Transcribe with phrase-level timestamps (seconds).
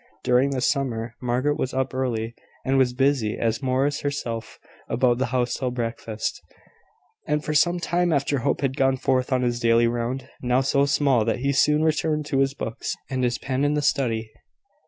[0.23, 2.33] During this summer, Margaret was up early,
[2.65, 4.57] and was busy as Morris herself
[4.89, 6.41] about the house till breakfast,
[7.27, 10.87] and for some time after Hope had gone forth on his daily round now so
[10.87, 14.31] small that he soon returned to his books and his pen in the study.